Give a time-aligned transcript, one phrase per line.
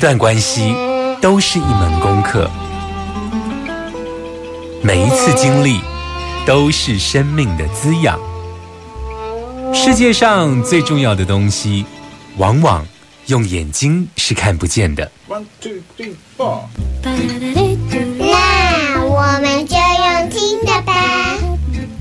[0.00, 0.74] 段关系
[1.20, 2.50] 都是一门功课，
[4.82, 5.78] 每一次经历
[6.46, 8.18] 都是生命的滋养。
[9.74, 11.84] 世界上最重要的东西，
[12.38, 12.82] 往往
[13.26, 15.12] 用眼睛是看不见的。
[15.28, 16.60] One two three four。
[17.02, 20.94] 那我们就用听的吧。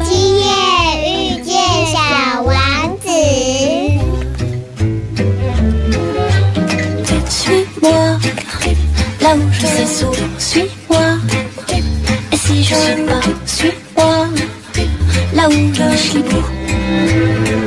[0.05, 0.45] 今夜
[9.21, 11.17] là où je sais sourd, suis-moi.
[12.31, 14.27] Et si je suis pas, suis-moi,
[15.33, 17.59] là où je suis beau.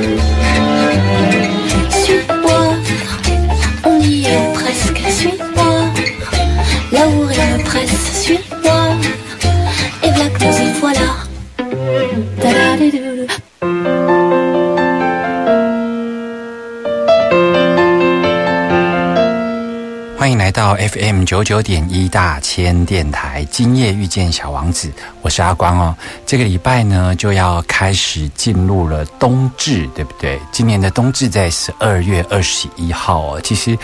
[20.88, 25.97] FM 九九点一大千电台，今夜遇见小王子，我是阿光哦。
[26.27, 30.41] 这个礼拜呢，就要开始进入了冬至，对不对？
[30.50, 33.41] 今年的冬至在十二月二十一号哦。
[33.44, 33.78] 其实，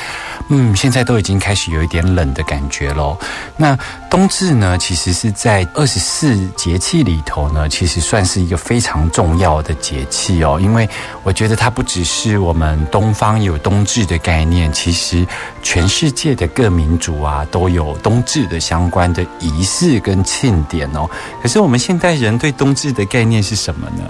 [0.48, 3.16] 嗯，现在都已经开始有一点冷的感觉喽。
[3.56, 3.78] 那
[4.10, 10.58] 冬至呢，其实是在二十四节气里头呢，其实算是一个非常重要的节气哦。
[10.60, 10.88] 因为
[11.22, 15.24] 我觉得它不只是我们东方有冬至的概念，其实
[15.62, 21.08] 全世界的各民民族啊都有冬至的相关的仪式跟庆典哦。
[21.42, 24.04] 可是我们现代人对冬至的概念是什么呢？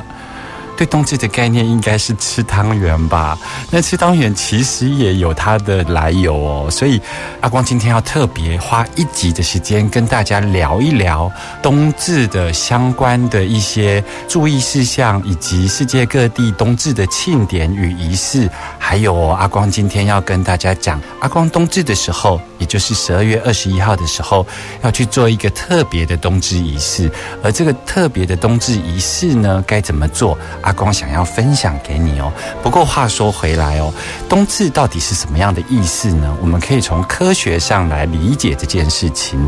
[0.76, 3.36] 对冬至的概念应该是吃汤圆吧？
[3.68, 7.02] 那吃汤圆其实也有它的来由哦，所以
[7.40, 11.28] 阿光今天要特别花一集的时间跟大家聊一聊
[11.60, 18.48] 冬至的相关的一些注意事项，以及世界各地冬至的庆典与仪式。
[18.78, 24.46] 还有，阿光今天要跟大家讲，阿光冬至的时候，也就是十二月二十一号的时候，
[24.82, 27.10] 要去做一个特别的冬至仪式。
[27.42, 30.36] 而这个特别的冬至仪式呢，该怎么做？
[30.62, 32.32] 阿光想要分享给你哦。
[32.62, 33.92] 不过话说回来哦，
[34.28, 36.36] 冬至到底是什么样的意思呢？
[36.40, 39.38] 我们可以从科学上来理解这件事情。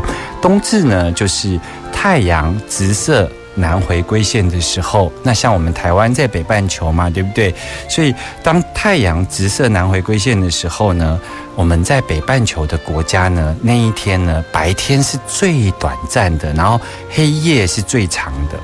[0.41, 1.59] 冬至呢，就是
[1.91, 3.31] 太阳直射。
[3.55, 7.53] 南回归线的时候，那像我们台湾在北半球嘛，对不对？
[7.89, 11.19] 所以当太阳直射南回归线的时候呢，
[11.55, 16.79] 我们在北半球的国家呢，那一天呢，白天是最短暂的，然后
[17.09, 18.59] 黑夜是最长的。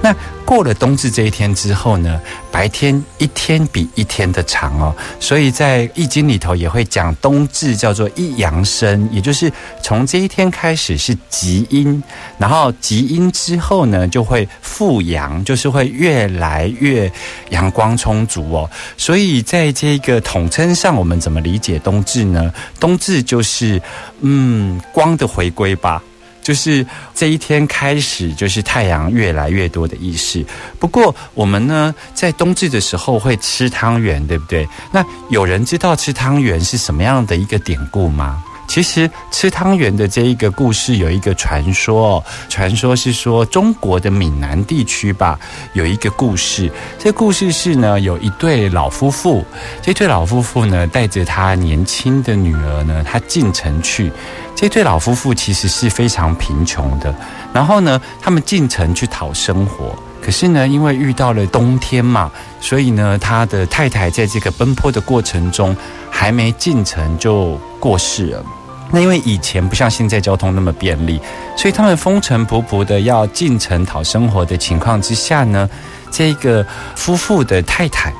[0.00, 0.14] 那
[0.48, 2.18] 过了冬至这一天之后呢，
[2.50, 12.02] 白天一天比一天的长哦，所以在《易经》里头也会讲冬至叫做一阳生，也就是从这一天开始是极阴，
[12.38, 17.12] 然后极阴之后呢就会复阳，就是会越来越
[17.50, 18.70] 阳光充足哦。
[18.96, 22.50] 所以在这个统称上，我们怎么理解冬至呢？
[22.80, 23.78] 冬至就是
[24.22, 26.02] 嗯光的回归吧。
[26.48, 30.42] 就是这一天开始，就是太阳越来越多的意思。
[30.78, 34.66] 不过我们呢，在冬至的时候会吃汤圆，对不对？
[34.90, 38.42] 那有人知道吃汤圆是什么样的一个典故吗？
[38.68, 45.40] 其实吃汤圆的这一个故事有一个传说，传说是说中国的闽南地区吧，
[45.72, 46.70] 有一个故事。
[46.98, 49.44] 这故事是呢，有一对老夫妇，
[49.82, 54.12] 这对老夫妇呢带着他年轻的女儿呢，他进城去。
[54.54, 57.14] 这对老夫妇其实是非常贫穷的，
[57.52, 59.96] 然后呢，他们进城去讨生活。
[60.20, 62.30] 可是呢，因为遇到了冬天嘛，
[62.60, 65.74] 所以呢，他的太太在这个奔波的过程中，
[66.10, 68.44] 还没进城就过世了。
[68.90, 71.20] 那因为以前不像现在交通那么便利，
[71.56, 75.68] 所以他们风尘仆仆的要进城讨生活的情况之下呢，
[76.10, 76.66] 这个
[76.96, 78.12] 夫妇的太太。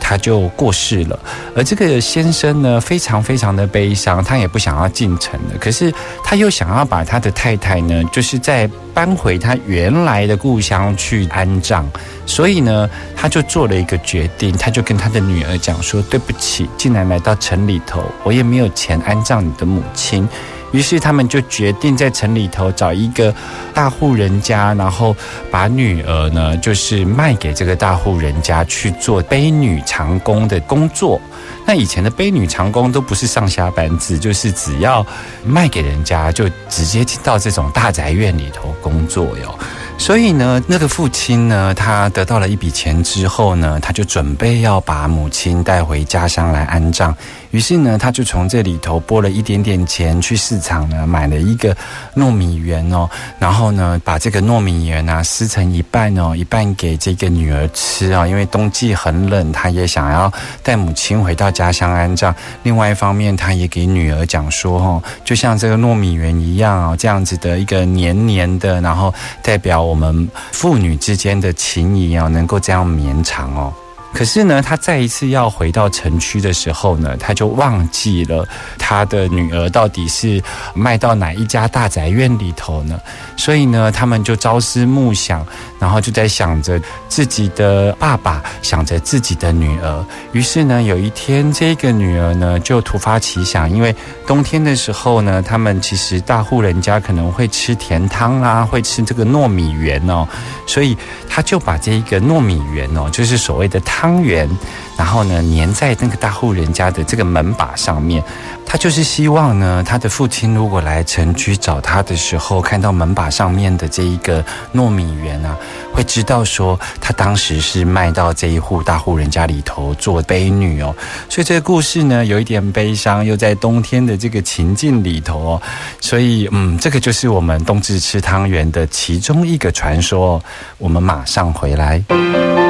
[0.00, 1.18] 他就过世了，
[1.56, 5.92] 而这个先生呢，非常非常的悲伤，他也不想要进城了，可是
[6.22, 11.84] 他又想要把他的太太呢，就是在搬回他原来的故乡去安葬，
[12.26, 20.28] 所以呢，他就做了一个决定，他就跟他的女儿讲说：“对不起，既然来到城里头，我也没有钱安葬你的母亲。”
[20.74, 23.32] 于是他们就决定在城里头找一个
[23.72, 25.14] 大户人家，然后
[25.48, 31.20] 把女儿呢，就是卖给这个大户人家去做卑女长工的工作。
[31.64, 35.06] 那以前的卑女长工都不是上下班制，就是只要
[35.44, 39.56] 卖给人家，就直接进到这种大宅院里头工作哟。
[40.04, 47.16] 所以呢，那个父亲呢，他得到了一笔钱之后呢，他就准备要把母亲带回家乡来安葬。
[47.52, 51.74] 于是呢，他就从这里头拨了一点点钱去市场呢，买了一个
[52.14, 53.08] 糯米圆哦，
[53.38, 60.30] 然后呢，把这个糯米圆啊撕成一半哦，一半给这个女儿吃啊，因为冬季很冷，他也想要
[60.62, 62.34] 带母亲回到家乡安葬。
[62.62, 73.72] 另外一方面，他也给女儿讲说，哦，就像这个糯米圆一样哦，这样子的一个黏黏的，然后代表我我们父女之间的情谊啊，能够这样绵长哦。
[74.12, 78.44] 可是呢，他再一次要回到城区的时候呢，他就忘记了
[78.76, 80.42] 他的女儿到底是
[80.74, 83.00] 卖到哪一家大宅院里头呢？
[83.36, 85.46] 所以呢，他们就朝思暮想，
[85.84, 90.04] 然后就在想着自己的爸爸，想着自己的女儿。
[90.32, 93.94] 于是呢，有一天，这个女儿呢就突发奇想，因为
[94.26, 100.26] 冬天的时候呢，他们其实大户人家可能会吃甜汤啊，会吃这个糯米圆哦，
[100.66, 100.96] 所以
[101.28, 103.78] 她就把这一个糯米圆哦，就是所谓的。
[103.80, 104.48] 汤圆，
[104.96, 108.22] 然后呢，粘在那个大户人家的这个门把上面。
[108.66, 114.44] 他就是希望呢，他的父亲如果来城区找他的时候，看到门把上面的这一个
[114.74, 115.56] 糯米圆啊，
[115.92, 120.94] 会知道说他当时是卖到这一户大户人家里头做婢女哦。
[121.28, 125.62] 所以这个故事呢，有一点悲伤，又在冬天的这个情境里头哦。
[126.00, 130.42] 所以，嗯，这个就是我们冬至吃汤圆的其中一个传说。
[130.78, 132.63] 我们马上回来。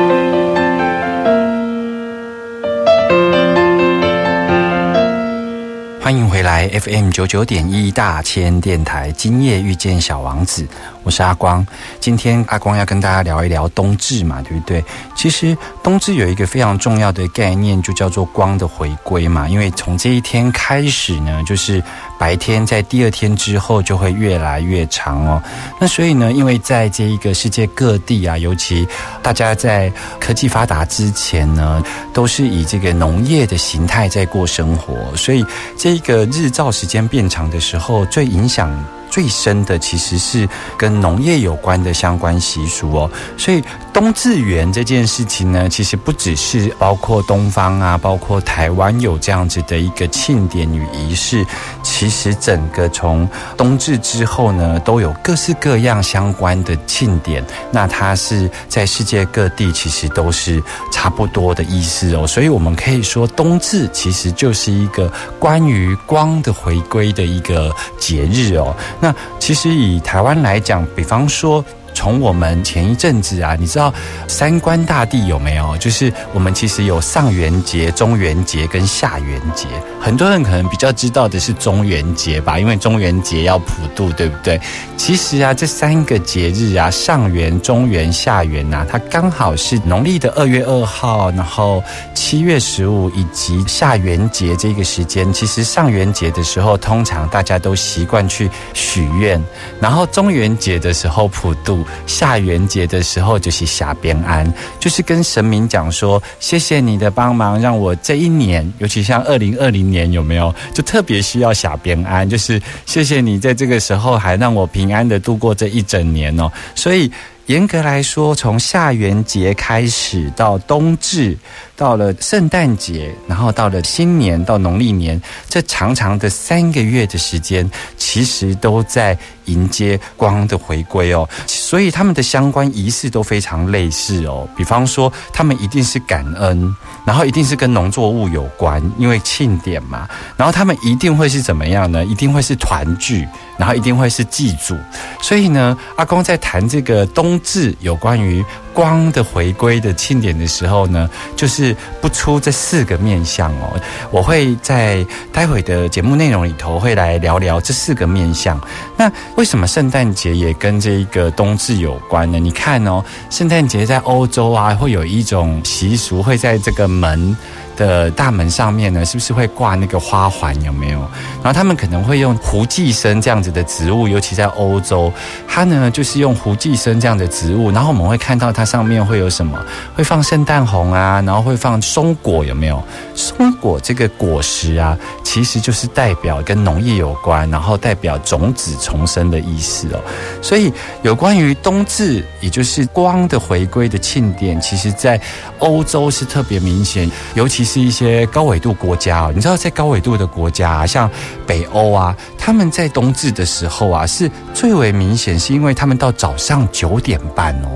[6.45, 10.69] 来，FM 九九点一大千电台，今夜遇见小王子。
[11.03, 11.67] 我是阿光，
[12.01, 14.85] 今天阿光要跟大家聊一聊冬至嘛，对不对？
[15.15, 19.49] 其实冬至有一个非常重要的概念，就叫做光的回归嘛。
[19.49, 21.83] 因为从这一天开始呢，就是
[22.19, 25.43] 白天在第二天之后就会越来越长哦。
[25.79, 28.87] 那所以呢，因为在这一个世界各地啊，尤其
[29.23, 31.83] 大家在科技发达之前呢，
[32.15, 35.45] 都是以这个农业的形态在过生活，所以
[35.77, 38.69] 这个日照时间变长的时候，最影响。
[39.11, 43.63] 最深的其实是跟农业有关的相关习俗哦，所以
[43.93, 51.47] 冬至圆这件事情呢，其实不只是包括东方啊，包括台湾有这样子的一个庆典与仪式，
[51.83, 68.75] 其实整个从冬至之后呢，都有各式各样相关的庆典，那它是在世界各地其实都是差不多的意思哦，所以我们可以说冬至其实就是一个关于光的回归的一个节日哦。
[69.01, 71.65] 那其实以台湾来讲，比方说。
[71.95, 73.95] 从我们前一阵子啊，你知道
[74.29, 75.77] 三官大帝有没有？
[75.79, 79.67] 就是我们其实有上元节、中元节跟下元节。
[80.01, 84.61] 很多人可能比较知道的是中元节吧，因为中元节要普渡，对不对？
[84.97, 91.83] 其实啊，这三个节日啊，上元、中元、下元呐，它刚好是农历的二月二号，然后
[92.15, 95.33] 七月十五以及下元节这个时间。
[95.33, 99.43] 其实上元节的时候，通常大家都习惯去许愿，
[99.81, 101.84] 然后中元节的时候普渡。
[102.07, 117.11] 下元节的时候就是下边安，就是跟神明讲说，谢谢你的帮忙，让我这一年，尤其像二零二零年有没有，就特别需要下边安，就是谢谢你在这个时候还让我平安的度过这一整年哦，所以。
[117.47, 121.37] 严格来说，从下元节开始到冬至，
[121.77, 131.29] 到了圣诞节，然后到了新年，到农历年，这长长的三个月的时间，其实都在迎接光的回归哦。
[131.47, 134.49] 所以他们的相关仪式都非常类似哦。
[134.57, 136.75] 比方说，他们一定是感恩，
[137.07, 140.09] 然后一定是跟农作物有关，因为庆典嘛。
[140.37, 142.05] 然后他们一定会是怎么样呢？
[142.05, 143.27] 一定会是团聚，
[143.59, 144.77] 然后一定会是祭祖。
[145.21, 147.35] 所以呢，阿公在谈这个冬。
[147.45, 148.43] 至有关于
[148.75, 153.81] 光的回归的庆典的时候呢，就是不出这四个面相哦。
[154.11, 158.61] 我会在待会的节目内容里头会来聊聊这四个面相。
[158.97, 162.39] 那为什么圣诞节也跟这一个冬至有关呢？
[162.39, 167.37] 你看哦，圣诞节在欧洲啊，会有一种习俗，会在这个门。
[167.77, 170.55] 的大门上面呢，是不是会挂那个花环？
[170.63, 170.99] 有没有？
[171.43, 175.13] 然后他们可能会用胡寄生这样子的植物，尤其在欧洲，
[175.47, 177.71] 它呢就是用胡寄生这样的植物。
[177.71, 179.59] 然后我们会看到它上面会有什么？
[179.95, 182.83] 会放圣诞红啊，然后会放松果，有没有？
[183.15, 190.01] 松果这个果实啊，其实就是代表跟农业有关，然后代表种子重生的意思哦。
[190.43, 195.21] 所以有关于冬至，也就是光的回归的庆典，其实在
[195.59, 199.33] 欧洲是特别明显，尤其是一些高纬度国家哦。
[199.35, 201.11] 你知道，在高纬度的国家，像
[201.47, 207.69] 北欧啊，他们在冬至的时候啊，是最为明显，是因为他们到早上九点半哦，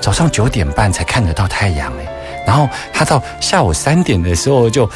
[0.00, 2.06] 早上九点半才看得到太阳诶，
[2.46, 4.88] 然后他到下午三点的时候就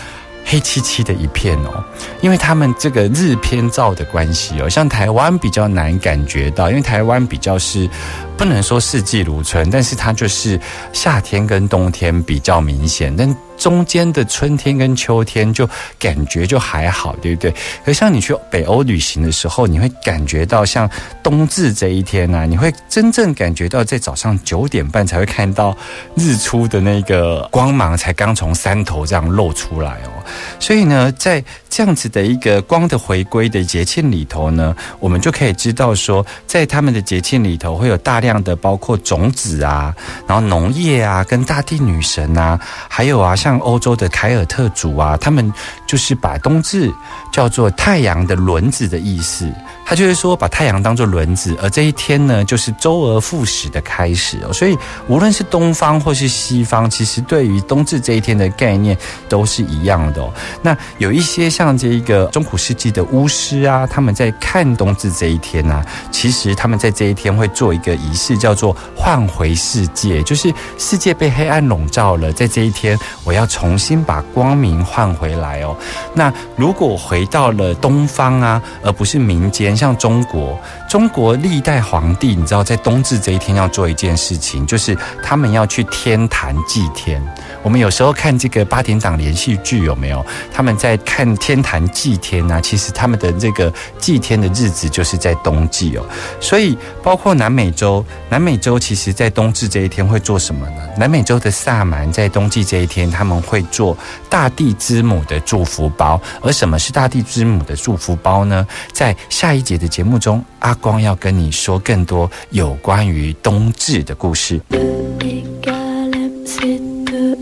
[0.45, 1.85] 黑漆漆的一片哦，
[2.23, 7.89] 因为他们这个日偏照的关系哦，像台湾比较难感觉到，因为台湾比较是
[8.37, 10.59] 不能说四季如春，但是它就是
[10.93, 17.55] 夏天跟冬天比较明显，但中间的春天跟秋天就感觉就还好，对不对？
[17.85, 20.91] 可像你去北欧旅行的时候，你会感觉到像
[21.23, 25.77] 冬至这一天呢、你会真正感觉到在早上九点半才会看到
[26.17, 30.25] 日出的那个光芒，才刚从山头这样露出来哦。
[30.59, 39.95] 所以呢，在这样子的一个光的回归的节庆里头呢，我们就可以知道说，在他们的节庆里头会有大量的包括种子啊，
[40.27, 42.59] 然后农业啊，跟大地女神啊，
[42.89, 45.51] 还有啊，像欧洲的凯尔特族啊，他们
[45.87, 46.93] 就是把冬至
[47.33, 49.51] 叫做太阳的轮子的意思。
[49.91, 54.53] 他就是说，把太阳当做轮子，而这一天呢，就是周而复始的开始哦。
[54.53, 54.79] 所以，
[55.09, 58.97] 无论是东方或是西方，其实对于冬至这一天的概念
[59.29, 60.33] 都是一样的哦。
[60.63, 75.77] 那有一些像这一个中古世纪的巫师啊，他们在看冬至这一天呢、其实他们在这一天会做一个仪式，叫做换回世界，就是世界被黑暗笼罩了，在这一天，我要重新把光明换回来哦。
[76.15, 80.61] 那如果回到了东方啊，而不是民间，像中国，
[80.91, 87.23] 中国历代皇帝，你知道在冬至这一天要做一件事情，就是他们要去天坛祭天。
[87.63, 90.27] 我们有时候看这个八点档连续剧有没有？
[90.53, 96.05] 他们在看天坛祭天啊，其实他们的这个祭天的日子就是在冬季哦。
[96.41, 100.83] 所以包括南美洲，南美洲其实在冬至这一天会做什么呢？
[100.97, 103.97] 南美洲的萨满在冬季这一天他们会做
[104.29, 106.21] 大地之母的祝福包。
[106.43, 108.67] 而什么是大地之母的祝福包呢？
[108.93, 114.61] 在下一节的节目中，阿光要跟你说更多有关于冬至的故事。
[114.71, 117.37] égale M, c'est 2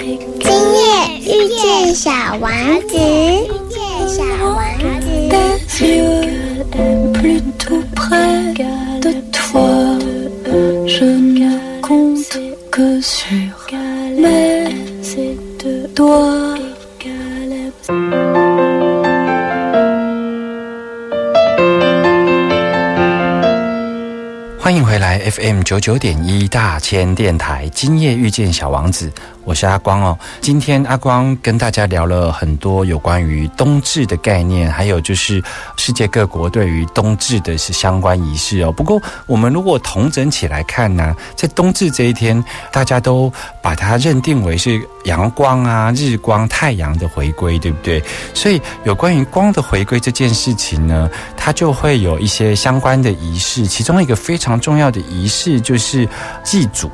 [0.00, 0.84] E 今夜
[1.20, 2.50] 遇见小王
[2.88, 4.56] 子，遇见小王
[5.00, 5.08] 子。
[25.30, 29.12] FM 九九点一大千电台，今夜遇见小王子，
[29.44, 30.18] 我是阿光哦。
[30.40, 35.42] 今天阿光跟大家聊了很多有关于冬至的概念，还有就是
[35.76, 38.72] 世界各国对于冬至的是相关仪式哦。
[38.72, 42.42] 不过我们如果统整起来看呢，在冬至这一天，
[42.72, 43.30] 大家都
[43.60, 48.02] 把它认定为是阳光啊、日光、太阳的回归，对不对？
[48.32, 56.08] 所以有关于光的回归这件事情呢，它就会有一些相关的仪式，其中一个非常重要的仪仪式就是
[56.44, 56.90] 祭祖。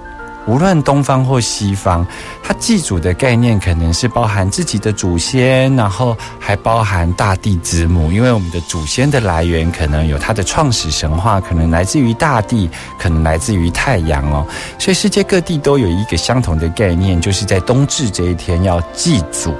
[0.47, 2.07] 无论东方或西方，
[2.43, 14.47] 它祭祖的概念可能是包含自己的祖先，然后还包含大地之母，因为我们的祖先的来源可能有它的创始神话，可能来自于大地，可能来自于太阳哦。
[14.79, 19.55] 所以世界各地都有一个相同的概念，就是在冬至这一天要祭祖。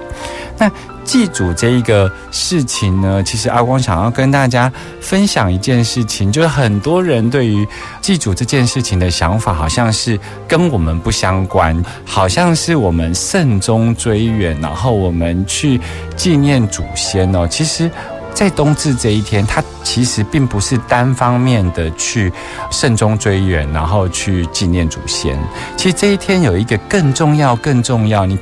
[0.59, 0.71] 那
[1.05, 7.67] 祭祖这一个事情呢，其实阿光想要跟大家分享一件事情，就是很多人对于
[8.01, 10.19] 祭祖这件事情的想法，好像是
[10.49, 15.81] 跟我们不相关，好像是我们慎终追远，然后我们去
[16.17, 17.47] 纪念祖先哦。
[17.47, 17.91] 其实。
[18.35, 22.33] 在冬至这一天，它其实并不是单方面的去
[22.71, 25.39] 慎终追远，然后去纪念祖先。
[25.77, 28.27] 其实这一天有一个更重要、更重要。
[28.27, 28.37] 你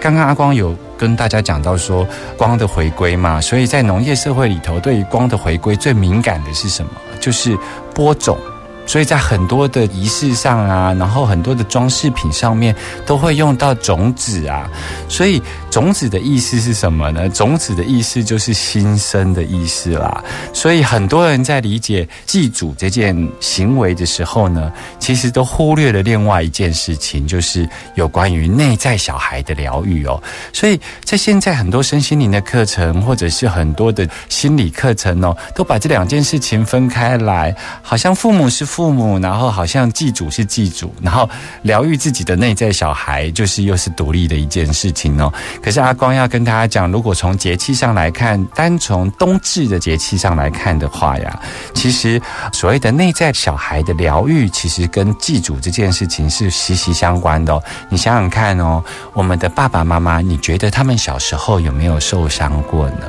[0.00, 6.90] 刚刚阿光有跟大家讲到说光的回归嘛，所以在农业社会里头，对于光的回归最敏感的是什么？
[7.20, 7.56] 就是
[7.94, 8.38] 播种。
[8.86, 12.74] 所以在很多的仪式上啊，然后很多的装饰品上面
[13.06, 14.68] 都会用到种子啊，
[15.08, 15.42] 所以
[15.74, 17.28] 种子的意思是什么呢？
[17.30, 20.22] 种子的意思就是新生的意思啦。
[20.52, 30.22] 所以很多人在理解祭祖这件行为的时候呢，其实都忽略了另外一件事情，就是有关于内在小孩的疗愈哦。
[30.52, 37.52] 所以在现在很多身心灵的课程，或者是很多的心理课程哦，都把这两件事情分开来，
[37.82, 41.28] 好像父母是父母，然后好像祭祖是祭祖，然后
[41.62, 45.34] 疗愈自己的内在小孩，就是又是独立的一件事情哦。
[45.64, 51.40] 可是阿光要跟大家讲，如果从节气上来看，单从冬至的节气上来看的话呀，
[51.72, 52.20] 其实
[52.52, 57.58] 所谓的内在小孩的疗愈，其实跟祭祖这件事情是息息相关的。
[57.88, 63.06] 你想想看哦，我们的爸爸妈妈，你觉得他们小时候有没有受伤过呢？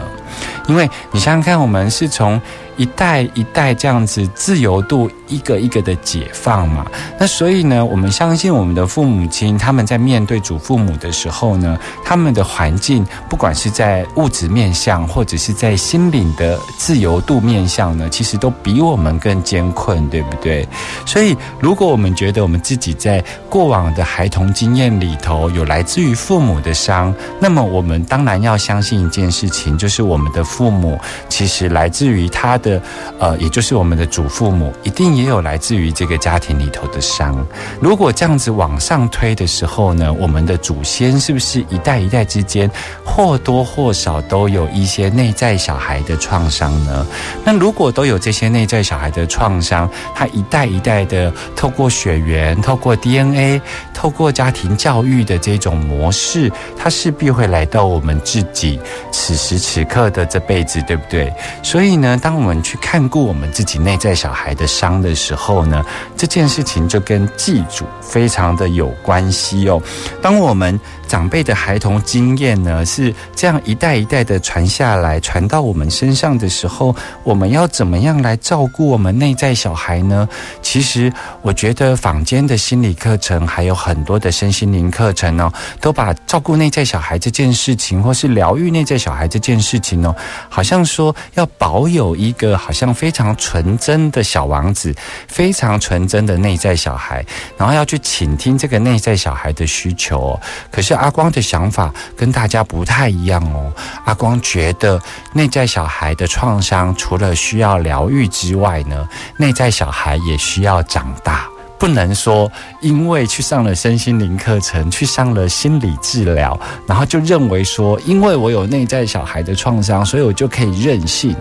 [0.67, 2.41] 因为你想想看，我们是从
[2.77, 6.86] 一代一代这样子自由度一个一个的解放嘛，
[7.17, 20.67] 那所以呢，我们相信我们的父母亲他们在面对祖父母的时候呢，他们的环境不管是在物质面相或者是在心灵的自由度面相呢，其实都比我们更艰困，对不对？
[21.05, 32.60] 所以如果我们觉得我们自己在过往的孩童经验里头有来自于父母的伤，那么我们当然要相信一件事情，就是我们的父母其实来自于他。
[32.65, 32.81] 的
[33.19, 37.45] 呃，也就是我们的祖父母，一定也有来自于这个家庭里头的伤。
[37.79, 42.69] 如果这样子往上推的时候呢，我们的祖先是不是一代一代之间
[43.05, 47.05] 或多或少都有一些内在小孩的创伤呢？
[47.43, 53.62] 那如果都有这些内在小孩的创伤，他一代一代的透过血缘、透过 DNA、
[53.93, 58.79] 透过家庭教育的这种模式，他势必会来到我们自己
[59.12, 61.31] 此时此刻的这辈子，对不对？
[61.62, 65.83] 所以呢，当我们去看过我们自己内在小孩的伤的时候呢，
[66.15, 69.81] 这件事情就跟祭祖非常的有关系哦。
[70.21, 70.79] 当我们
[71.15, 76.93] 长辈的孩童经验呢，是这样一代一代的传下来，传到我们身上的时候，
[77.24, 80.27] 我们要怎么样来照顾我们内在小孩呢？
[80.62, 81.10] 其实，
[81.41, 90.13] 我觉得坊间的心理课程还有很多的身心灵课程哦，都把照顾内在小孩这件事情，或是疗愈内在小孩这件事情哦，
[90.50, 94.93] 好像说要保有一个好像非常纯真的小王子，
[95.29, 97.25] 非常纯真的内在小孩，
[97.57, 100.38] 然后要去倾听这个内在小孩的需求。
[100.69, 100.93] 可是。
[101.04, 103.71] 阿阿光的想法跟大家不太一样哦。
[104.05, 105.00] 阿光觉得
[105.33, 109.07] 内在小孩的创伤，除了需要疗愈之外呢，
[109.38, 111.45] 内在小孩也需要长大。
[111.77, 121.35] 不能说因为去上了身心灵课程，去上了心理治疗，然后就认为说，因为我有内在小孩的创伤，所以我就可以任性。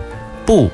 [0.45, 0.69] 不。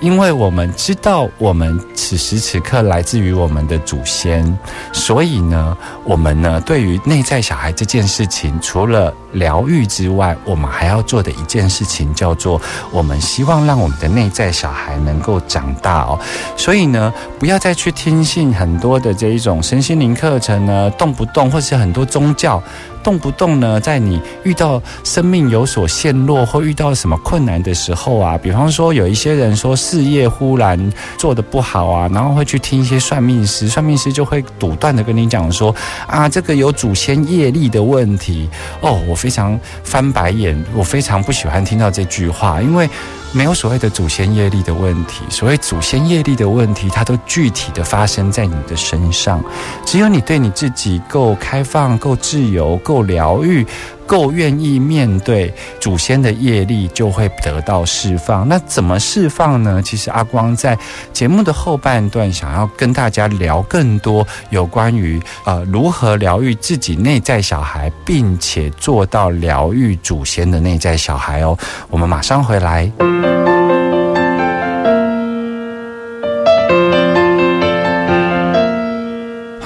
[0.00, 4.58] 因为我们知道，我们此时此刻来自于我们的祖先，
[4.92, 12.60] 所以呢，我们呢，对于内在小孩这件事情，除了疗愈之外，我们还要做的一件事情，叫做
[12.90, 16.18] 我们希望让我们的内在小孩能够长大哦。
[16.56, 22.62] 所以呢，不要再去听信很多的这一种身心灵课程呢，动不动或是很多宗教。
[23.04, 35.72] 动不动呢，在你遇到生命有所陷落或遇到什么困难的时候啊，比方说有一些人说事业忽然做的不好啊，然后会去听一些算命师，算命师就会笃断的跟你讲说
[36.06, 38.48] 啊，这个有祖先业力的问题
[38.80, 42.88] 哦，我非常翻白眼，我非常不喜欢听到这句话，因为。
[43.34, 49.42] 没有所谓的祖先业力的问题，所谓祖先业力的问题，它都具体的发生在你的身上。
[49.84, 53.66] 只有你对你自己够开放、够自由、够疗愈。
[54.06, 58.48] 够愿意面对祖先的业力，就会得到释放。
[58.48, 59.82] 那怎么释放呢？
[59.82, 60.78] 其实阿光在
[61.12, 71.56] 节目的后半段想要跟大家聊更多有关于呃如何疗愈自己内在小孩，并且做到疗愈祖先的内在小孩哦。
[71.90, 73.33] 我们马上回来。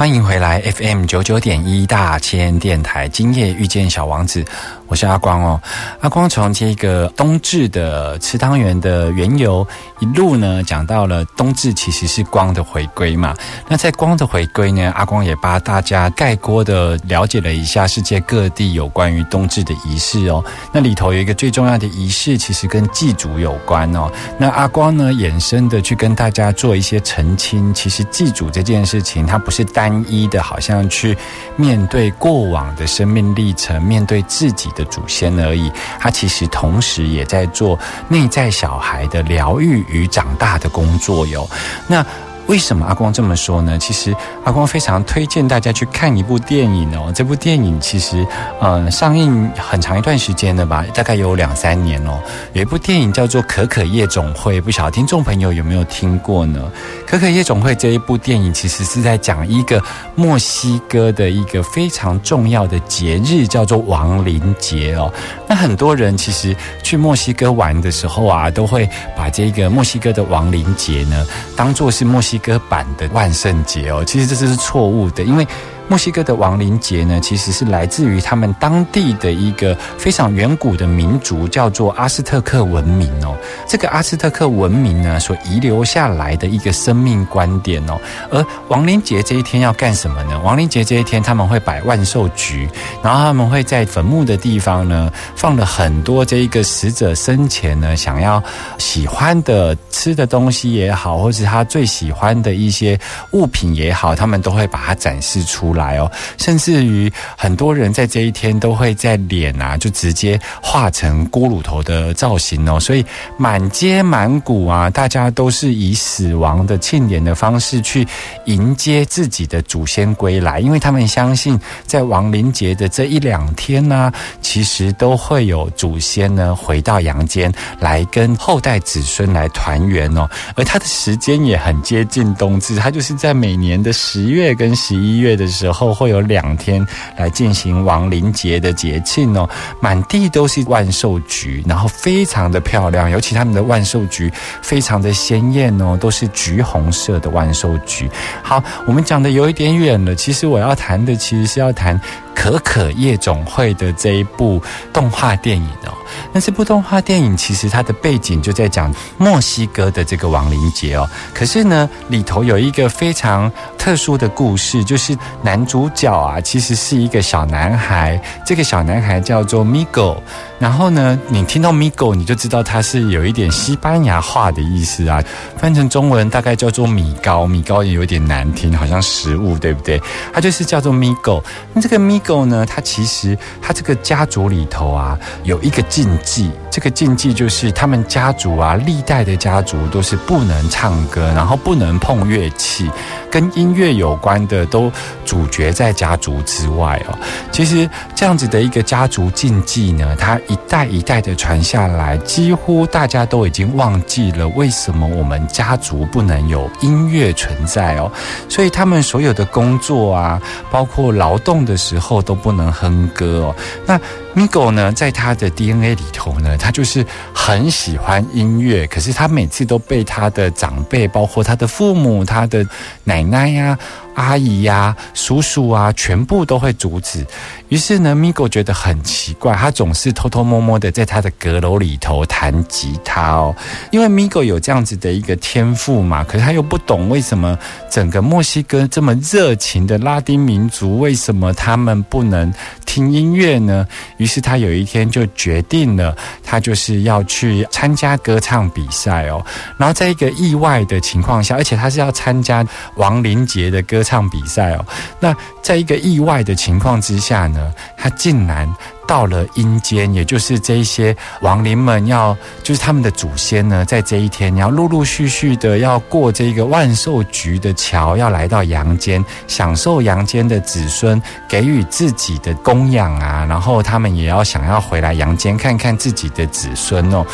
[0.08, 4.42] 欢迎回来，FM 九九点一大千电台，今夜遇见小王子。
[4.86, 5.60] 我是阿光哦，
[6.00, 9.66] 阿光从这个冬至的吃汤圆的缘由，
[10.00, 13.36] 一路呢讲到了冬至其实是光的回归嘛。
[13.68, 20.42] 那在光的回归呢，阿光也帮大家概括的了解了一下世界各地有关于冬至的仪式哦。
[20.72, 24.10] 那里头有一个最重要的仪式，其实跟祭祖有关哦。
[24.38, 31.18] 那阿光呢，衍生的去跟大家做一些澄清，其实祭祖这件事情，它不是单一的，好像去
[31.56, 34.68] 面对过往的生命历程，面对自己。
[34.76, 41.48] 的祖先而已，他其实同时也在做内在小孩的疗愈与长大的工作哟。
[41.88, 42.04] 那
[42.48, 43.78] 为什么阿光这么说呢？
[43.78, 47.12] 其实阿光非常推荐大家去看一部电影哦。
[47.14, 48.26] 这部电影其实
[48.58, 52.18] 呃上映很长一段时间了吧，大概有两三年哦。
[52.54, 56.72] 有一部电影叫做《可可夜总会》，不晓得听众朋友有没有听过呢？
[57.06, 59.82] 《可可夜总会》这一部电影其实是在讲一个
[60.14, 65.12] 墨西哥的一个非常重要的节日，叫做亡灵节哦。
[65.46, 74.02] 那很多人其实去墨西哥玩的时候啊，都会把这个墨西哥的亡灵节呢，当做是墨西哥版的万圣节哦。
[74.04, 75.46] 其实这是错误的，因为。
[75.90, 83.34] 墨西哥的亡灵节呢，其实是来自于他们当地的一个非常远古的民族，叫做阿斯特克文明哦。
[83.66, 87.98] 这个阿斯特克文明呢，所遗留下来的一个生命观点哦。
[88.30, 90.37] 而亡灵节这一天要干什么呢？
[90.42, 92.68] 亡灵节这一天他们会摆万寿菊，
[93.02, 98.42] 然后他们会在坟墓的地方呢，放了很多这一个死者生前呢想要
[98.78, 102.98] 喜欢的吃的东西也好，或是他最喜欢的一些
[103.32, 105.96] 物品也好，他们都会把它展示出来。
[105.98, 113.04] 哦，甚至于很多人在这一天都会在脸啊，就直接画成锅炉头的造型哦，所以
[113.36, 118.06] 满街满谷啊，大家都是以死亡的庆典的方式去
[118.46, 124.12] 迎接自己的祖先归回来，因为他们相信在亡灵节的这一两天呢，
[124.42, 135.78] 其实都会有祖先呢回到阳间来跟后代子孙来团圆哦，而它的时间也很接近冬至，它就是在每年的十月跟十一月的时候。
[135.98, 136.86] 会有两天
[137.16, 139.48] 来进行亡灵节的节庆哦，
[139.80, 148.08] 满地都是万寿菊，然后非常的漂亮，尤其他们的万寿菊非常的鲜艳哦，都是橘红色的万寿菊。
[148.42, 151.98] 好，我们讲的有一点远了，其实我要谈的其实是要谈
[152.38, 155.92] 可可夜总会的这一部动画电影哦。
[156.32, 170.16] 那这部动画电影其实它的背景就在讲墨西哥的这个亡灵节哦，可是呢里头有一个非常特殊的故事，就是男主角啊其实是一个小男孩，这个小男孩叫做 Migo，
[170.58, 175.22] 然后呢你听到 Migo 你就知道他是有一点西班牙话的意思啊，
[175.58, 180.00] 翻成中文大概叫做米糕，米糕也有点难听，好像食物对不对？
[180.32, 181.42] 他就是叫做 Migo，
[181.74, 185.82] 那这个 Migo 呢，他其实他这个家族里头啊有一个。
[185.88, 192.90] 禁忌，这个禁忌就是他们家族啊，历代的家族都是不能唱歌，然后不能碰乐器，
[193.30, 194.92] 跟音乐有关的都
[195.24, 197.18] 主角在家族之外哦。
[197.50, 208.12] 其实这样子的一个家族禁忌呢，它一代一代的传下来，几乎大家都已经忘记了为什么我们家族不能有音乐存在哦。
[208.46, 213.56] 所以他们所有的工作啊，包括劳动的时候都不能哼歌哦。
[213.86, 214.00] 那。
[214.38, 222.64] 米狗呢，在他的 DNA 里头呢，他就是很喜欢音乐，可是他每次都被他的长辈，包括他的父母、他的
[223.02, 223.76] 奶奶呀。
[224.14, 227.24] 阿姨呀、叔叔啊，全部都会阻止。
[227.68, 233.54] 于是呢，米狗觉得很奇怪，他总是偷偷摸摸的在他的阁楼里头弹吉他哦。
[233.92, 237.56] 因为米狗有这样子的一个天赋嘛，可是他又不懂为什么
[237.88, 242.52] 整个墨西哥这么热情的拉丁民族，为什么他们不能
[242.84, 243.86] 听音乐呢？
[244.16, 249.44] 于是他有一天就决定了，他就是要去参加歌唱比赛哦。
[249.76, 254.02] 然后在一个意外的情况下，而且他是要参加王林杰的歌。
[254.08, 254.86] 唱比赛哦，
[255.20, 258.66] 那在一个意外的情况之下呢，他竟然
[259.08, 277.24] 到了阴间，也就是这一些亡灵们要，就是他们的祖先呢，在这一天你要陆陆续续的要过这个万寿菊的桥，要来到阳间，享受阳间的子孙给予自己的供养啊，然后他们也要想要回来阳间看看自己的子孙哦。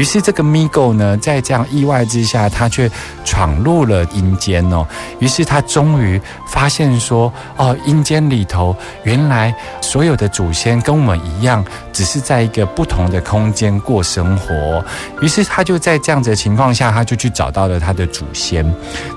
[0.00, 2.90] 于是这个 Migo 呢，在这样意外之下，他却
[3.22, 4.86] 闯入了阴间哦。
[5.18, 14.82] 于是他终于发现说：“哦，阴间里头原来所有的祖先跟我们一样，只是在一个不同的空间过生活。”
[15.20, 18.64] 于是他就在这样子的情况下，他就去找到了他的祖先。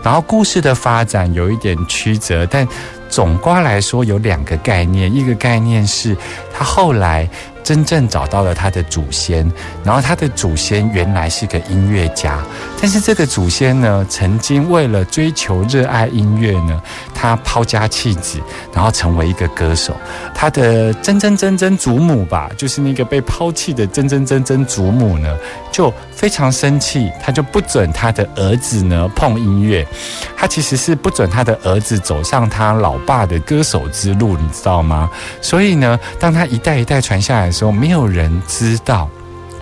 [0.04, 2.68] 然后故事的发展有一点曲折，但
[3.08, 6.14] 总瓜来说有两个概念，一个概念是
[6.54, 7.30] 他后来。
[7.64, 9.50] 真正找到了他的祖先，
[9.84, 12.44] 然后他的祖先原来是个音乐家，
[12.82, 16.82] 但是这个祖先呢，曾经为了追求热爱音乐呢，
[17.14, 18.38] 他抛家弃子，
[18.74, 19.96] 然后成为一个歌手。
[20.36, 25.34] 他的曾曾曾曾祖母吧，就是那个被抛弃的曾曾曾曾祖母呢，
[25.72, 29.88] 就非常生气，他就不准他的儿子呢碰音乐，
[30.36, 35.10] 他其实是不准他的儿子走上他老爸的歌手之路，你知道吗？
[35.42, 37.53] 所以呢，当他一代一代传下来。
[37.54, 39.10] 时候没有人知道，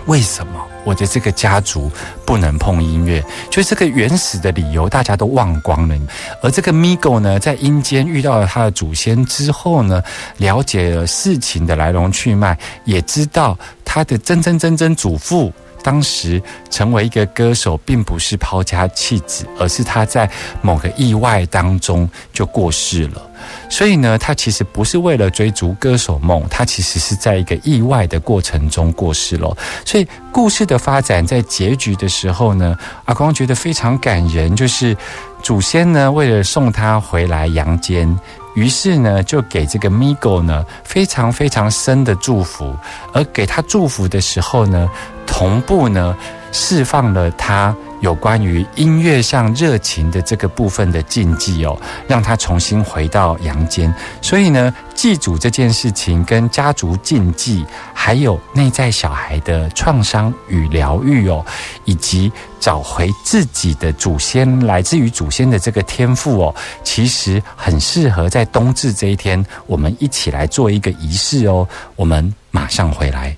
[0.06, 1.88] 为什么我的这个家族
[2.26, 3.22] 不能碰音乐？
[3.50, 5.96] 就这个原始的理由，大家都忘光了。
[6.42, 10.02] 而这个 Migo 呢，在阴间遇到了他的祖先之后呢，
[10.38, 15.52] 了解了事情的来龙去脉，也知道他的真真真真祖父。
[15.82, 16.40] 当时
[16.70, 20.28] 成为一个歌手，并不是抛家弃子，而是他在
[20.60, 23.22] 某个意外当中就过世了。
[23.68, 29.56] 所以呢，他其实不是为了追逐歌手梦，他其实是在一个意外的过程中过世了。
[29.84, 34.96] 所以故事的发展在结局的时候呢，阿光觉得非常感人，就是
[35.42, 38.16] 祖先呢为了送他回来阳间。
[38.54, 42.76] 于是呢，就给这个 Migo 呢非常非常深的祝福，
[43.12, 44.88] 而给他祝福的时候呢，
[45.26, 46.16] 同步呢
[46.52, 47.74] 释放了他。
[48.02, 53.94] 有关于音乐上热情的这个部分的禁忌哦，让他重新回到阳间。
[54.20, 61.46] 所以呢，祭祖这件事情跟家族禁忌，还有内在小孩的创伤与疗愈哦，
[61.84, 71.68] 以及找回自己的祖先，来自于祖先的这个天赋哦，其实很适合在冬至这一天，我们一起来做一个仪式哦。
[71.94, 73.36] 我们马上回来。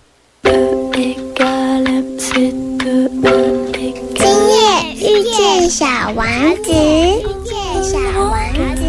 [5.00, 6.26] 遇见小王
[6.62, 8.84] 子，遇见小王子。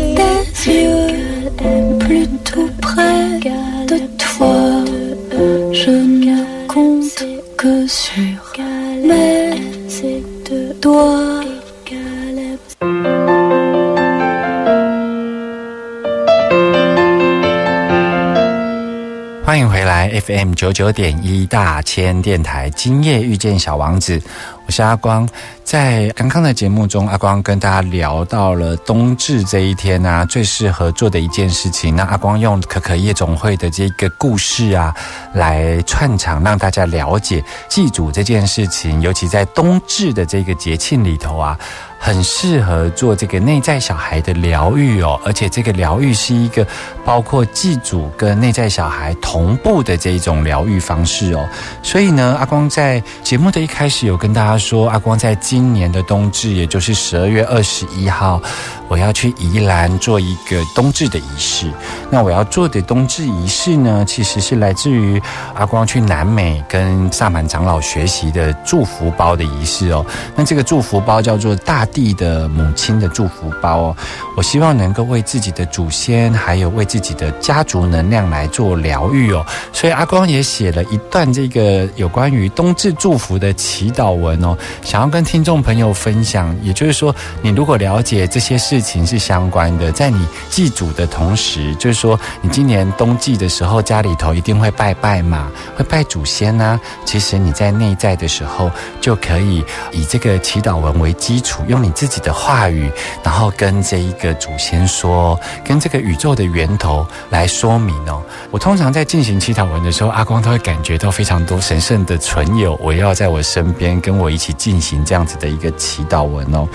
[19.56, 24.22] 欢迎回来，FM 九九点一大千电台，今夜遇见小王子，
[24.66, 25.28] 我是阿光。
[25.64, 31.96] 在刚刚的节目中，阿光跟大家聊到了冬至这一天啊，最适合做的一件事情。
[31.96, 34.94] 那阿光用可可夜总会的这个故事啊，
[35.34, 41.58] 来串场，让大家了解祭祖这件事情，尤其在冬至的这个节庆里头啊。
[41.98, 46.68] 很适合做这个内在小孩的疗愈哦，而且这个疗愈是一个
[47.04, 51.50] 包括祭祖跟内在小孩同步的这一种疗愈方式哦。
[51.82, 58.42] 所以呢，阿光在节目的一开始有跟大家他说，阿光在今年的冬至，也就是十二月二十一号。
[58.88, 61.72] 我要去宜兰做一个冬至的仪式。
[62.12, 65.22] 那我要做的冬至仪式呢，其实是来自于
[65.56, 70.06] 阿光去南美跟萨满长老学习的祝福包的仪式哦。
[70.36, 73.98] 那这个祝福包叫做大地的母亲的祝福包哦。
[74.38, 79.44] 我希望能够为自己的祖先，还有为自己的家族能量来做疗愈哦。
[79.74, 86.56] 所以阿光也写了一段这个有关于冬至祝福的祈祷文哦，想要跟听众朋友分享。
[86.62, 88.75] 也就是说，你如果了解这些事。
[88.76, 96.78] 事情是相关的，在你祭祖的同时，就是说，你今年冬季的时候，家里头一定会拜拜嘛，会拜祖先呢。
[97.06, 102.92] 其实你在内在的时候，就可以以这个祈祷文为基础，用你自己的话语，
[103.24, 108.22] 然后跟这一个祖先说，跟这个宇宙的源头来说明哦。
[108.52, 116.68] 我通常在进行祈祷文的时候，阿光都会感觉到非常多神圣的存有，我要在我身边跟我一起进行这样子的一个祈祷文哦。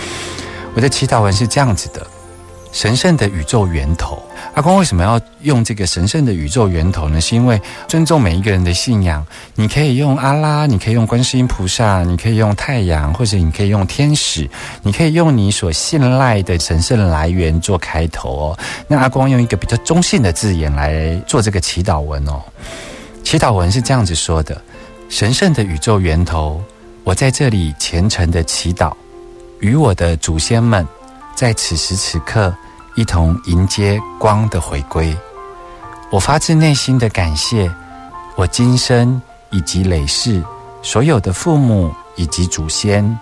[0.74, 2.06] 我的祈祷文是这样子的：
[2.72, 4.22] 神圣的宇宙源头。
[4.54, 7.20] 阿光为什么要用这个神圣的宇宙源头呢？
[7.20, 9.24] 是因为尊重每一个人的信仰。
[9.54, 14.48] 你可以用阿拉，你可以用观世音菩萨，你可以用太阳，或者你可以用天使，
[14.82, 18.58] 你可以用你所信赖的神圣来源做开头哦。
[18.88, 22.42] 那阿光用一个比较中性的字眼来做这个祈祷文哦。
[23.22, 24.60] 祈祷文是这样子说的：
[25.08, 26.60] 神圣的宇宙源头，
[27.04, 28.92] 我在这里虔诚的祈祷。
[29.60, 30.86] 与我的祖先们，
[31.34, 32.54] 在此时此刻
[32.94, 35.14] 一同迎接光的回归。
[36.10, 37.70] 我发自内心的感谢
[38.36, 39.20] 我今生
[39.50, 40.42] 以及累世
[40.82, 43.18] 所有的父母以及祖先，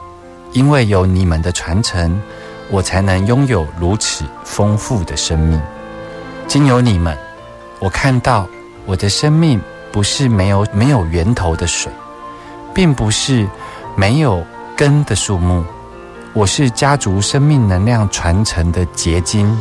[0.53, 2.21] 因为有你们的传承，
[2.71, 5.61] 我才能拥有如此丰富的生命。
[6.47, 7.19] 经由你们，
[7.81, 8.47] 我看到
[8.87, 11.93] 我的生命不是没有没有源头的水，
[12.73, 13.47] 并不是
[13.97, 14.43] 没有
[14.77, 15.65] 根的树木。
[16.39, 19.53] 我是家族生命能量传承的结晶，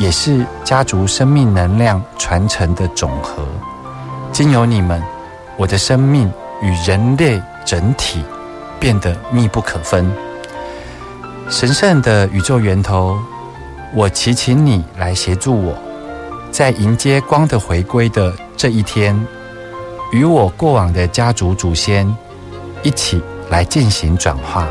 [0.00, 3.46] 也是家族生命能量传承的总和。
[4.32, 5.00] 经由你们，
[5.56, 6.28] 我的生命
[6.60, 8.24] 与人类整体
[8.80, 10.12] 变得密不可分。
[11.48, 13.16] 神圣的宇宙源头，
[13.94, 15.78] 我祈请你来协助我，
[16.50, 19.16] 在迎接光的回归的这一天，
[20.10, 22.12] 与我过往的家族祖先
[22.82, 24.66] 一起来进行转化。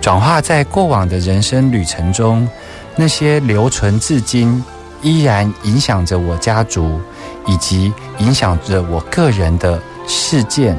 [0.00, 2.48] 转化在过往的人生旅程中，
[2.96, 4.64] 那些留存至今、
[5.02, 7.00] 依然影响着我家族
[7.46, 10.76] 以及影响着我个人的事件、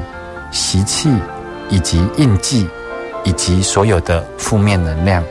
[0.50, 1.08] 习气
[1.68, 2.68] 以及印记，
[3.24, 5.22] 以及所有的负面能量，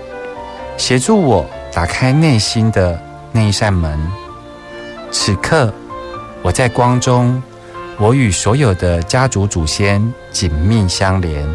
[0.77, 2.97] 协助我打开内心的
[3.33, 3.99] 那一扇门。
[5.11, 5.73] 此刻，
[6.41, 7.43] 我在光中，
[7.97, 10.01] 我与所有的家族祖先
[10.31, 11.45] 紧密相连，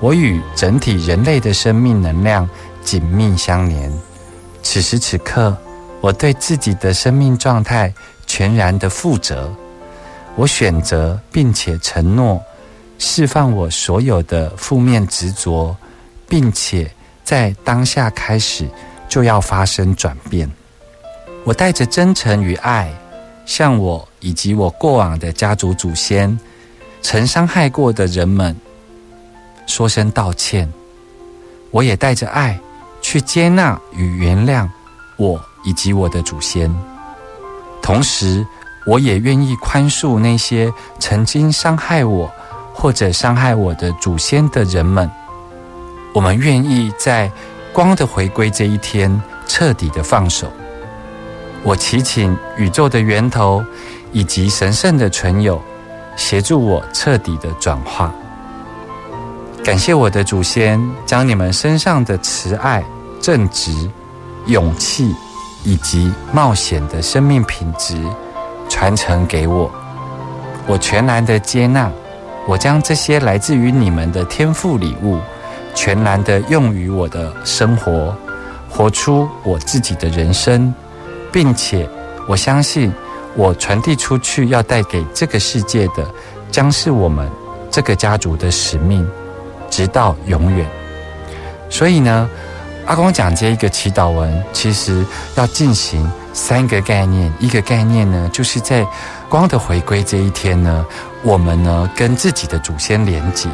[0.00, 2.48] 我与整体人类的生命能量
[2.82, 3.92] 紧密相连。
[4.62, 5.56] 此时此刻，
[6.00, 7.92] 我对自己的生命状态
[8.26, 9.52] 全然的负责。
[10.36, 12.42] 我选择并且承诺，
[12.98, 15.76] 释放我所有的负面执着，
[16.28, 16.90] 并且
[17.22, 18.66] 在当下开始
[19.08, 20.50] 就要发生转变。
[21.44, 22.90] 我带着真诚与爱，
[23.44, 26.38] 向我以及我过往的家族祖先、
[27.02, 28.56] 曾伤害过的人们
[29.70, 30.70] 说声道歉。
[31.70, 32.58] 我也带着爱
[33.00, 34.68] 去接纳与原谅
[35.16, 36.74] 我以及我的祖先，
[37.80, 38.44] 同时。
[38.86, 42.28] 我也愿意宽恕那些曾经伤害我
[42.72, 45.08] 或者伤害我的祖先的人们。
[46.14, 47.30] 我们愿意在
[47.74, 50.50] 光的回归这一天彻底的放手。
[51.62, 53.62] 我祈请宇宙的源头
[54.12, 55.60] 以及神圣的存有
[56.16, 58.12] 协助我彻底的转化。
[59.62, 62.82] 感谢我的祖先将你们身上的慈爱、
[63.20, 63.72] 正直、
[64.46, 65.14] 勇气
[65.64, 67.96] 以及冒险的生命品质。
[68.68, 69.70] 传承给我，
[70.66, 71.90] 我全然的接纳，
[72.46, 75.18] 我将这些来自于你们的天赋礼物，
[75.74, 78.14] 全然的用于我的生活，
[78.70, 80.72] 活出我自己的人生，
[81.32, 81.88] 并且
[82.28, 82.92] 我相信，
[83.34, 86.08] 我传递出去要带给这个世界的，
[86.50, 87.28] 将是我们
[87.72, 89.06] 这个家族的使命，
[89.70, 90.68] 直到永远。
[91.70, 92.28] 所以呢，
[92.86, 95.02] 阿公讲这一个祈祷文，其实
[95.36, 96.06] 要进行。
[96.32, 98.86] 三个概念，一个概念呢，就是在
[99.28, 100.86] 光的回归这一天呢，
[101.24, 103.48] 我们呢跟自己的祖先连结，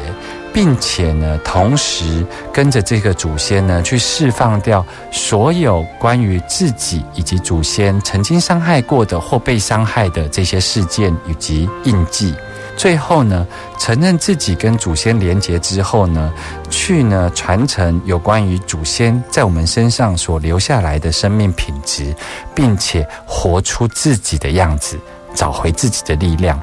[0.53, 12.35] 并且呢，同时跟着这个祖先呢，去释放掉所有关于自己以及祖先曾经伤害过的或被伤害的这些事件以及印记。
[12.77, 13.45] 最后呢，
[13.79, 16.31] 承认自己跟祖先连结之后呢，
[16.69, 22.15] 去呢传承有关于祖先在我们身上所留下来的生命品质，
[22.53, 24.97] 并且活出自己的样子，
[25.33, 26.61] 找回自己的力量。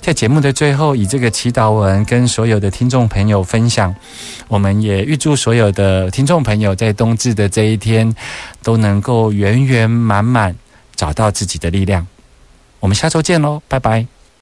[0.00, 3.94] 在节目的最后，以这个祈祷文跟所有的听众朋友分享，
[4.48, 8.12] 我们也预祝所有的听众朋友在冬至的这一天
[8.64, 10.56] 都能够圆圆满满
[10.96, 12.04] 找到自己的力量。
[12.80, 14.11] 我们下周见喽，拜拜。